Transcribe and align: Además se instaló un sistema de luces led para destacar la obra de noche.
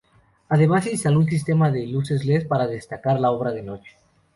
Además 0.49 0.85
se 0.85 0.91
instaló 0.93 1.19
un 1.19 1.27
sistema 1.29 1.69
de 1.69 1.85
luces 1.85 2.25
led 2.25 2.47
para 2.47 2.65
destacar 2.65 3.19
la 3.19 3.29
obra 3.29 3.51
de 3.51 3.61
noche. 3.61 3.95